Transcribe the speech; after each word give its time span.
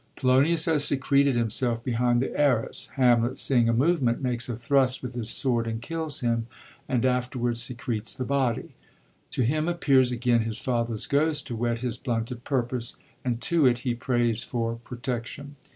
Polonius 0.15 0.65
has 0.65 0.83
secreted 0.83 1.35
himself 1.35 1.83
behind 1.83 2.23
the 2.23 2.35
arras; 2.35 2.87
Hamlet, 2.95 3.37
seeing 3.37 3.69
a 3.69 3.71
movement, 3.71 4.19
makes 4.19 4.49
a 4.49 4.55
thrust 4.57 5.03
with 5.03 5.13
his 5.13 5.29
sword 5.29 5.67
and 5.67 5.79
kills 5.79 6.21
him, 6.21 6.47
and 6.89 7.05
after 7.05 7.37
wards 7.37 7.61
secretes 7.61 8.15
the 8.15 8.25
body. 8.25 8.73
To 9.29 9.43
him 9.43 9.67
appears 9.67 10.11
again 10.11 10.41
his 10.41 10.57
father's 10.57 11.05
ghost 11.05 11.45
to 11.45 11.55
whet 11.55 11.81
his 11.81 11.99
blunted 11.99 12.43
purpose, 12.43 12.95
and 13.23 13.39
to 13.41 13.67
it 13.67 13.81
he 13.85 13.93
prays 13.93 14.43
for 14.43 14.73
protection. 14.77 15.55